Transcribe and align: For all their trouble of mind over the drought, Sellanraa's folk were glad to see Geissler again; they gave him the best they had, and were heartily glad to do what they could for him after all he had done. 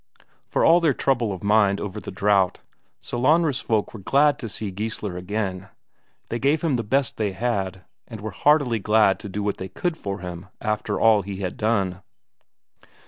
For 0.49 0.65
all 0.65 0.79
their 0.79 0.95
trouble 0.95 1.31
of 1.31 1.43
mind 1.43 1.79
over 1.79 1.99
the 1.99 2.09
drought, 2.09 2.59
Sellanraa's 3.01 3.59
folk 3.59 3.93
were 3.93 3.99
glad 3.99 4.39
to 4.39 4.49
see 4.49 4.71
Geissler 4.71 5.15
again; 5.15 5.69
they 6.29 6.39
gave 6.39 6.63
him 6.63 6.75
the 6.75 6.83
best 6.83 7.17
they 7.17 7.33
had, 7.33 7.85
and 8.07 8.19
were 8.19 8.31
heartily 8.31 8.79
glad 8.79 9.19
to 9.19 9.29
do 9.29 9.43
what 9.43 9.57
they 9.57 9.69
could 9.69 9.95
for 9.97 10.17
him 10.21 10.47
after 10.59 10.99
all 10.99 11.21
he 11.21 11.35
had 11.41 11.55
done. 11.55 12.01